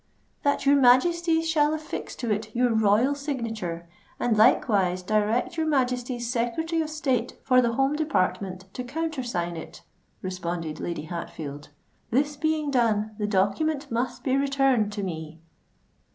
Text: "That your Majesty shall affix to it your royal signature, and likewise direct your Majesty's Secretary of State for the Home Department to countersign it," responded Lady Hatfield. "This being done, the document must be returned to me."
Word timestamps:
"That 0.41 0.65
your 0.65 0.77
Majesty 0.77 1.43
shall 1.43 1.75
affix 1.75 2.15
to 2.15 2.31
it 2.31 2.55
your 2.55 2.73
royal 2.73 3.13
signature, 3.13 3.87
and 4.19 4.35
likewise 4.35 5.03
direct 5.03 5.57
your 5.57 5.67
Majesty's 5.67 6.27
Secretary 6.27 6.81
of 6.81 6.89
State 6.89 7.37
for 7.43 7.61
the 7.61 7.73
Home 7.73 7.93
Department 7.95 8.65
to 8.73 8.83
countersign 8.83 9.55
it," 9.55 9.83
responded 10.23 10.79
Lady 10.79 11.03
Hatfield. 11.03 11.69
"This 12.09 12.35
being 12.35 12.71
done, 12.71 13.11
the 13.19 13.27
document 13.27 13.91
must 13.91 14.23
be 14.23 14.35
returned 14.35 14.91
to 14.93 15.03
me." 15.03 15.39